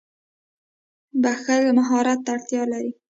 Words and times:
•بښل 1.21 1.63
مهارت 1.77 2.19
ته 2.25 2.29
اړتیا 2.35 2.63
لري. 2.71 2.91